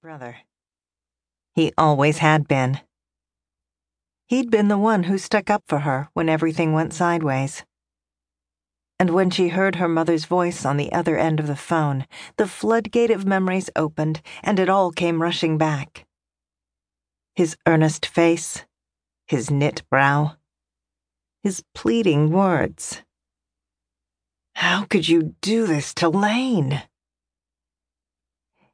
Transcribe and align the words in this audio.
brother. 0.00 0.38
He 1.54 1.72
always 1.76 2.18
had 2.18 2.46
been. 2.46 2.80
He'd 4.26 4.50
been 4.50 4.68
the 4.68 4.78
one 4.78 5.04
who 5.04 5.18
stuck 5.18 5.50
up 5.50 5.64
for 5.66 5.80
her 5.80 6.08
when 6.12 6.28
everything 6.28 6.72
went 6.72 6.92
sideways. 6.92 7.64
And 9.00 9.10
when 9.10 9.30
she 9.30 9.48
heard 9.48 9.76
her 9.76 9.88
mother's 9.88 10.24
voice 10.24 10.64
on 10.64 10.76
the 10.76 10.92
other 10.92 11.16
end 11.16 11.40
of 11.40 11.46
the 11.46 11.56
phone, 11.56 12.06
the 12.36 12.46
floodgate 12.46 13.10
of 13.10 13.26
memories 13.26 13.70
opened 13.74 14.20
and 14.42 14.58
it 14.58 14.68
all 14.68 14.92
came 14.92 15.22
rushing 15.22 15.58
back. 15.58 16.06
His 17.34 17.56
earnest 17.66 18.06
face, 18.06 18.66
his 19.26 19.50
knit 19.50 19.82
brow, 19.90 20.36
his 21.42 21.64
pleading 21.74 22.30
words. 22.30 23.02
How 24.54 24.84
could 24.84 25.08
you 25.08 25.34
do 25.40 25.66
this 25.66 25.94
to 25.94 26.08
Lane? 26.08 26.82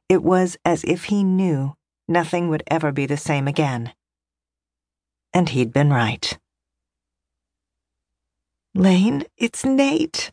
It 0.07 0.23
was 0.23 0.57
as 0.63 0.83
if 0.83 1.05
he 1.05 1.23
knew 1.23 1.73
nothing 2.07 2.49
would 2.49 2.63
ever 2.67 2.91
be 2.91 3.05
the 3.05 3.17
same 3.17 3.47
again. 3.47 3.93
And 5.33 5.49
he'd 5.49 5.73
been 5.73 5.91
right. 5.91 6.37
Lane, 8.75 9.23
it's 9.37 9.65
Nate, 9.65 10.31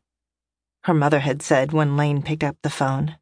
her 0.84 0.94
mother 0.94 1.20
had 1.20 1.42
said 1.42 1.72
when 1.72 1.96
Lane 1.96 2.22
picked 2.22 2.44
up 2.44 2.56
the 2.62 2.70
phone. 2.70 3.16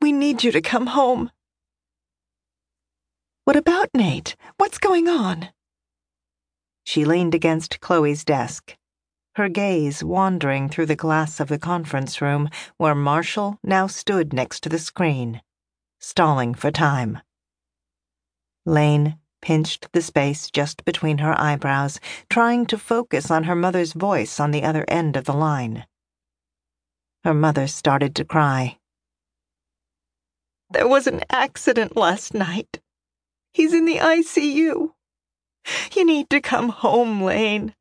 We 0.00 0.12
need 0.12 0.44
you 0.44 0.52
to 0.52 0.60
come 0.60 0.88
home. 0.88 1.30
What 3.44 3.56
about 3.56 3.88
Nate? 3.94 4.36
What's 4.58 4.78
going 4.78 5.08
on? 5.08 5.48
She 6.84 7.04
leaned 7.04 7.34
against 7.34 7.80
Chloe's 7.80 8.24
desk 8.24 8.76
her 9.40 9.48
gaze 9.48 10.04
wandering 10.04 10.68
through 10.68 10.84
the 10.84 10.94
glass 10.94 11.40
of 11.40 11.48
the 11.48 11.58
conference 11.58 12.20
room 12.20 12.46
where 12.76 12.94
Marshall 12.94 13.58
now 13.64 13.86
stood 13.86 14.34
next 14.34 14.60
to 14.60 14.68
the 14.68 14.78
screen, 14.78 15.40
stalling 15.98 16.52
for 16.52 16.70
time. 16.70 17.18
Lane 18.66 19.16
pinched 19.40 19.90
the 19.92 20.02
space 20.02 20.50
just 20.50 20.84
between 20.84 21.16
her 21.18 21.34
eyebrows, 21.40 21.98
trying 22.28 22.66
to 22.66 22.76
focus 22.76 23.30
on 23.30 23.44
her 23.44 23.54
mother's 23.54 23.94
voice 23.94 24.38
on 24.38 24.50
the 24.50 24.62
other 24.62 24.84
end 24.88 25.16
of 25.16 25.24
the 25.24 25.32
line. 25.32 25.86
Her 27.24 27.32
mother 27.32 27.66
started 27.66 28.14
to 28.16 28.26
cry. 28.26 28.76
There 30.68 30.86
was 30.86 31.06
an 31.06 31.22
accident 31.30 31.96
last 31.96 32.34
night. 32.34 32.80
He's 33.54 33.72
in 33.72 33.86
the 33.86 33.96
ICU. 33.96 34.90
You 35.94 36.04
need 36.04 36.28
to 36.28 36.42
come 36.42 36.68
home, 36.68 37.22
Lane. 37.22 37.74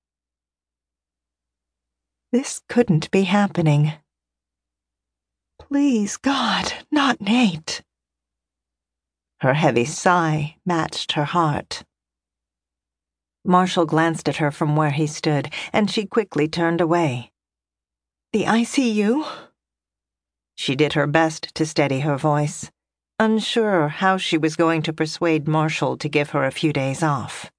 This 2.31 2.61
couldn't 2.69 3.09
be 3.09 3.23
happening. 3.23 3.93
Please, 5.57 6.17
God, 6.17 6.73
not 6.91 7.19
Nate. 7.19 7.81
Her 9.41 9.55
heavy 9.55 9.85
sigh 9.85 10.57
matched 10.65 11.13
her 11.13 11.25
heart. 11.25 11.83
Marshall 13.43 13.85
glanced 13.85 14.29
at 14.29 14.37
her 14.37 14.51
from 14.51 14.75
where 14.75 14.91
he 14.91 15.07
stood, 15.07 15.51
and 15.73 15.89
she 15.89 16.05
quickly 16.05 16.47
turned 16.47 16.81
away. 16.81 17.31
The 18.31 18.43
ICU? 18.43 19.25
She 20.55 20.75
did 20.75 20.93
her 20.93 21.07
best 21.07 21.55
to 21.55 21.65
steady 21.65 22.01
her 22.01 22.17
voice, 22.17 22.69
unsure 23.17 23.87
how 23.87 24.17
she 24.17 24.37
was 24.37 24.55
going 24.55 24.83
to 24.83 24.93
persuade 24.93 25.47
Marshall 25.47 25.97
to 25.97 26.09
give 26.09 26.29
her 26.31 26.43
a 26.43 26.51
few 26.51 26.73
days 26.73 27.01
off. 27.01 27.49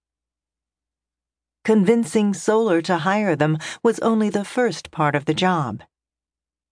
Convincing 1.70 2.34
Solar 2.34 2.82
to 2.82 2.98
hire 2.98 3.36
them 3.36 3.56
was 3.84 4.00
only 4.00 4.28
the 4.28 4.44
first 4.44 4.90
part 4.90 5.14
of 5.14 5.26
the 5.26 5.32
job. 5.32 5.84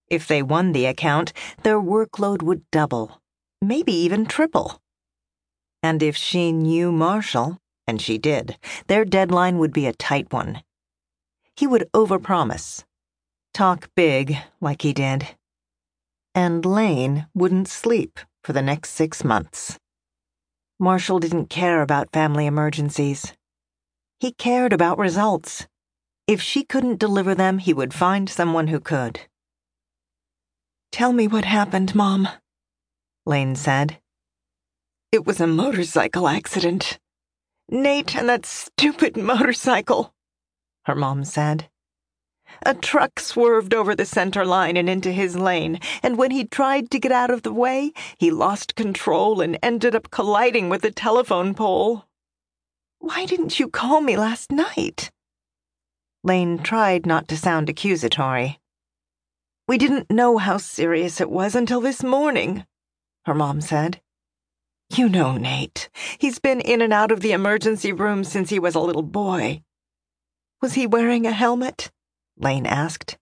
If 0.09 0.27
they 0.27 0.43
won 0.43 0.73
the 0.73 0.87
account, 0.87 1.33
their 1.63 1.81
workload 1.81 2.43
would 2.43 2.69
double, 2.73 3.23
maybe 3.63 3.93
even 3.93 4.27
triple. 4.27 4.83
And 5.85 6.03
if 6.03 6.17
she 6.17 6.51
knew 6.51 6.91
Marshall, 6.91 7.59
and 7.87 8.03
she 8.03 8.19
did, 8.19 8.59
their 8.89 9.05
deadline 9.05 9.59
would 9.59 9.73
be 9.73 9.87
a 9.87 9.93
tight 9.93 10.33
one. 10.33 10.65
He 11.55 11.69
would 11.69 11.89
overpromise, 11.95 12.83
talk 13.55 13.91
big 13.95 14.37
like 14.61 14.83
he 14.83 14.93
did. 14.93 15.29
And 16.35 16.67
Lane 16.67 17.29
wouldn't 17.35 17.69
sleep 17.69 18.19
for 18.43 18.53
the 18.53 18.63
next 18.63 18.91
six 18.95 19.23
months. 19.23 19.79
Marshall 20.81 21.21
didn't 21.21 21.51
care 21.51 21.83
about 21.83 22.11
family 22.13 22.47
emergencies. 22.47 23.33
He 24.21 24.33
cared 24.33 24.73
about 24.73 24.99
results. 24.99 25.67
If 26.27 26.43
she 26.43 26.65
couldn't 26.65 26.99
deliver 26.99 27.35
them, 27.35 27.59
he 27.59 27.73
would 27.73 27.95
find 27.95 28.29
someone 28.29 28.67
who 28.67 28.81
could. 28.81 29.21
Tell 30.91 31.13
me 31.13 31.29
what 31.29 31.45
happened, 31.45 31.95
Mom, 31.95 32.29
Lane 33.25 33.55
said. 33.55 34.01
It 35.13 35.25
was 35.25 35.41
a 35.41 35.47
motorcycle 35.47 36.27
accident. 36.27 36.99
Nate 37.71 38.17
and 38.17 38.29
that 38.29 38.45
stupid 38.45 39.17
motorcycle, 39.17 40.15
her 40.87 40.95
mom 40.95 41.25
said. 41.25 41.69
A 42.65 42.75
truck 42.75 43.21
swerved 43.21 43.75
over 43.75 43.95
the 43.95 44.07
center 44.07 44.45
line 44.45 44.77
and 44.77 44.89
into 44.89 45.13
his 45.13 45.37
lane, 45.37 45.79
and 46.03 46.17
when 46.17 46.31
he 46.31 46.45
tried 46.45 46.91
to 46.91 46.99
get 46.99 47.13
out 47.13 47.31
of 47.31 47.43
the 47.43 47.53
way, 47.53 47.93
he 48.17 48.31
lost 48.31 48.75
control 48.75 49.43
and 49.43 49.59
ended 49.63 49.95
up 49.95 50.11
colliding 50.11 50.71
with 50.71 50.85
a 50.85 50.91
telephone 50.91 51.55
pole. 51.55 52.08
Why 53.09 53.25
didn't 53.25 53.59
you 53.59 53.69
call 53.69 54.03
me 54.03 54.19
last 54.19 54.53
night? 54.53 55.11
Lane 56.23 56.59
tried 56.59 57.07
not 57.07 57.27
to 57.29 57.39
sound 57.39 57.71
accusatory. 57.71 58.59
We 59.67 59.79
didn't 59.79 60.11
know 60.11 60.37
how 60.37 60.59
serious 60.59 61.19
it 61.19 61.31
was 61.31 61.55
until 61.55 61.81
this 61.81 62.03
morning, 62.03 62.67
her 63.25 63.35
mom 63.35 63.63
said. 63.63 64.03
You 64.91 65.09
know 65.09 65.39
Nate. 65.39 65.89
He's 66.19 66.39
been 66.39 66.61
in 66.61 66.83
and 66.83 66.93
out 66.93 67.11
of 67.11 67.21
the 67.21 67.33
emergency 67.33 67.93
room 67.93 68.25
since 68.25 68.51
he 68.51 68.59
was 68.59 68.75
a 68.75 68.81
little 68.81 69.03
boy. 69.03 69.63
Was 70.61 70.75
he 70.75 70.87
wearing 70.87 71.27
a 71.27 71.33
helmet? 71.33 71.91
Lane 72.37 72.67
asked, 72.67 73.17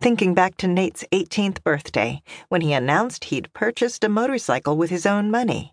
thinking 0.00 0.34
back 0.34 0.58
to 0.58 0.68
Nate's 0.68 1.02
18th 1.12 1.64
birthday 1.64 2.22
when 2.50 2.60
he 2.60 2.74
announced 2.74 3.24
he'd 3.24 3.54
purchased 3.54 4.04
a 4.04 4.10
motorcycle 4.10 4.76
with 4.76 4.90
his 4.90 5.06
own 5.06 5.30
money. 5.30 5.72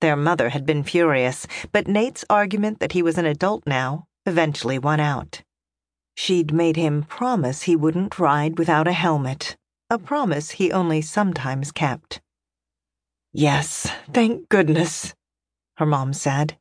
Their 0.00 0.16
mother 0.16 0.50
had 0.50 0.64
been 0.64 0.84
furious, 0.84 1.46
but 1.72 1.88
Nate's 1.88 2.24
argument 2.30 2.78
that 2.80 2.92
he 2.92 3.02
was 3.02 3.18
an 3.18 3.26
adult 3.26 3.66
now 3.66 4.06
eventually 4.26 4.78
won 4.78 5.00
out. 5.00 5.42
She'd 6.14 6.52
made 6.52 6.76
him 6.76 7.02
promise 7.04 7.62
he 7.62 7.76
wouldn't 7.76 8.18
ride 8.18 8.58
without 8.58 8.86
a 8.86 8.92
helmet, 8.92 9.56
a 9.90 9.98
promise 9.98 10.52
he 10.52 10.70
only 10.70 11.00
sometimes 11.00 11.72
kept. 11.72 12.20
Yes, 13.32 13.90
thank 14.12 14.48
goodness, 14.48 15.14
her 15.76 15.86
mom 15.86 16.12
said. 16.12 16.58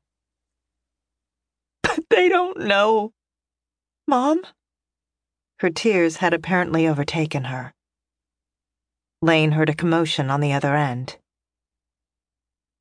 But 1.83 2.05
they 2.09 2.29
don't 2.29 2.59
know. 2.59 3.13
Mom? 4.07 4.41
Her 5.59 5.69
tears 5.69 6.17
had 6.17 6.33
apparently 6.33 6.87
overtaken 6.87 7.45
her. 7.45 7.73
Lane 9.21 9.53
heard 9.53 9.69
a 9.69 9.75
commotion 9.75 10.29
on 10.29 10.39
the 10.39 10.53
other 10.53 10.75
end. 10.75 11.17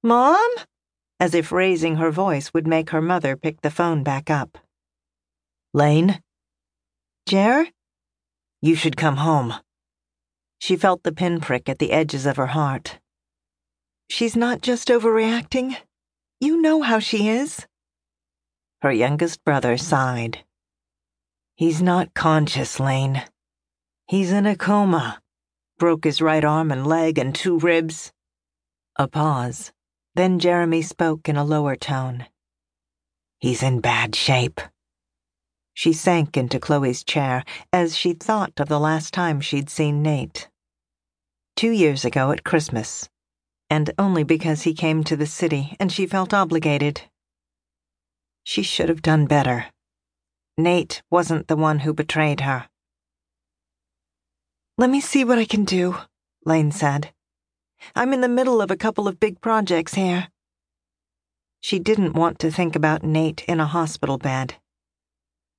Mom? 0.07 0.51
As 1.19 1.35
if 1.35 1.51
raising 1.51 1.97
her 1.97 2.13
voice 2.13 2.55
would 2.55 2.65
make 2.65 2.91
her 2.91 3.03
mother 3.03 3.37
pick 3.37 3.61
the 3.63 3.73
phone 3.73 4.05
back 4.05 4.31
up. 4.31 4.57
Lane? 5.75 6.23
Jer? 7.29 7.67
You 8.63 8.77
should 8.77 8.97
come 8.97 9.17
home. 9.17 9.55
She 10.61 10.77
felt 10.77 11.03
the 11.03 11.11
pinprick 11.11 11.69
at 11.69 11.81
the 11.81 11.91
edges 11.91 12.25
of 12.25 12.37
her 12.37 12.47
heart. 12.47 13.01
She's 14.09 14.37
not 14.37 14.63
just 14.63 14.87
overreacting. 14.87 15.77
You 16.41 16.63
know 16.63 16.83
how 16.83 17.01
she 17.01 17.29
is. 17.29 17.67
Her 18.83 18.93
youngest 18.93 19.43
brother 19.43 19.77
sighed. 19.77 20.45
He's 21.57 21.83
not 21.83 22.15
conscious, 22.15 22.79
Lane. 22.79 23.25
He's 24.07 24.31
in 24.31 24.47
a 24.47 24.55
coma. 24.55 25.21
Broke 25.81 26.05
his 26.05 26.23
right 26.23 26.45
arm 26.45 26.71
and 26.71 26.87
leg 26.87 27.19
and 27.19 27.35
two 27.35 27.59
ribs. 27.59 28.13
A 28.95 29.09
pause. 29.09 29.73
Then 30.17 30.39
Jeremy 30.39 30.81
spoke 30.81 31.29
in 31.29 31.37
a 31.37 31.45
lower 31.45 31.77
tone. 31.77 32.25
He's 33.39 33.63
in 33.63 33.83
bad 33.83 34.15
shape. 34.15 34.63
She 35.75 35.93
sank 35.93 36.39
into 36.39 36.59
Chloe's 36.59 37.05
chair 37.05 37.45
as 37.71 37.95
she 37.95 38.15
thought 38.15 38.59
of 38.59 38.69
the 38.69 38.81
last 38.81 39.13
time 39.13 39.43
she'd 39.43 39.69
seen 39.69 40.03
Nate. 40.03 40.49
Two 41.55 41.71
years 41.71 42.07
ago 42.07 42.31
at 42.31 42.45
Christmas. 42.45 43.11
And 43.69 43.91
only 43.99 44.25
because 44.25 44.63
he 44.63 44.73
came 44.73 45.05
to 45.05 45.17
the 45.17 45.27
city 45.27 45.77
and 45.79 45.93
she 45.93 46.07
felt 46.07 46.33
obligated. 46.33 47.03
She 48.43 48.63
should 48.63 48.89
have 48.89 49.03
done 49.03 49.27
better. 49.27 49.67
Nate 50.57 51.03
wasn't 51.11 51.47
the 51.47 51.57
one 51.57 51.81
who 51.81 51.93
betrayed 51.93 52.41
her. 52.41 52.71
Let 54.79 54.89
me 54.89 55.03
see 55.03 55.25
what 55.25 55.39
I 55.39 55.45
can 55.45 55.67
do, 55.67 55.99
Lane 56.47 56.73
said. 56.73 57.13
I'm 57.95 58.13
in 58.13 58.21
the 58.21 58.29
middle 58.29 58.61
of 58.61 58.71
a 58.71 58.77
couple 58.77 59.07
of 59.07 59.21
big 59.21 59.41
projects 59.41 59.95
here. 59.95 60.29
She 61.61 61.79
didn't 61.79 62.15
want 62.15 62.39
to 62.41 62.51
think 62.51 62.77
about 62.77 63.03
Nate 63.03 63.45
in 63.45 63.61
a 63.61 63.67
hospital 63.67 64.19
bed. 64.19 64.55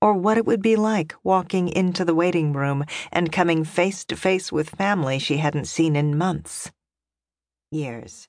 Or 0.01 0.13
what 0.13 0.38
it 0.38 0.45
would 0.45 0.62
be 0.62 0.75
like 0.75 1.15
walking 1.24 1.68
into 1.68 2.06
the 2.06 2.15
waiting 2.15 2.53
room 2.53 2.85
and 3.12 3.31
coming 3.31 3.63
face 3.63 4.06
to 4.06 4.15
face 4.15 4.51
with 4.51 4.69
family 4.69 5.19
she 5.19 5.38
hadn't 5.38 5.65
seen 5.65 5.95
in 5.95 6.18
months. 6.18 6.71
Years. 7.71 8.27